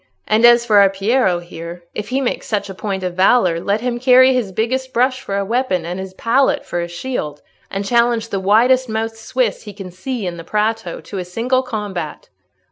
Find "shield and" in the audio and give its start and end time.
6.87-7.85